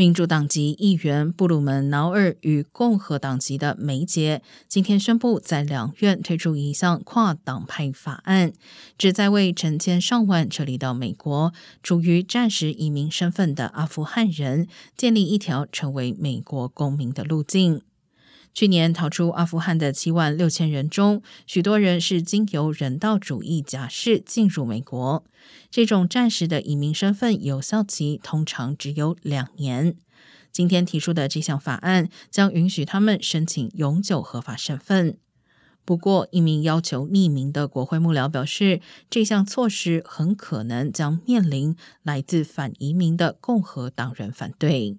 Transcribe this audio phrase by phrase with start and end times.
[0.00, 8.54] 民主党籍议员布鲁门劳尔与共和党籍的梅杰今天宣布，在两院推出一项跨党派法案，
[8.96, 11.52] 旨在为成千上万撤离到美国、
[11.82, 17.82] 处于战时移民身份的阿富汗人建立一条成为美国公民的路径。
[18.52, 25.24] 去年逃出阿富汗的七万六千人中，许多人是经由人道主义假释进入美国。
[25.70, 29.96] 这种暂时的移民身份有效期通常只有两年。
[30.52, 35.16] 今天提出的这项法案将允许他们申请永久合法身份。
[35.84, 44.98] 不过，一名要求匿名的国会幕僚表示，这项措施很可能将面临来自反移民的共和党人反对。